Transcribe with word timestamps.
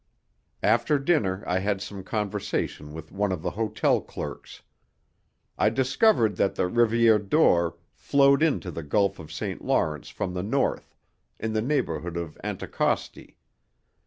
After 0.63 0.97
dinner 0.97 1.43
I 1.45 1.59
had 1.59 1.79
some 1.79 2.03
conversation 2.03 2.91
with 2.91 3.11
one 3.11 3.31
of 3.31 3.43
the 3.43 3.51
hotel 3.51 4.01
clerks. 4.01 4.63
I 5.59 5.69
discovered 5.69 6.37
that 6.37 6.55
the 6.55 6.63
Rivière 6.63 7.19
d'Or 7.29 7.75
flowed 7.93 8.41
into 8.41 8.71
the 8.71 8.81
Gulf 8.81 9.19
of 9.19 9.31
St. 9.31 9.63
Lawrence 9.63 10.09
from 10.09 10.33
the 10.33 10.41
north, 10.41 10.95
in 11.39 11.53
the 11.53 11.61
neighbourhood 11.61 12.17
of 12.17 12.35
Anticosti. 12.43 13.37